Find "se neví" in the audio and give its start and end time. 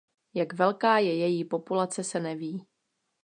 2.03-2.67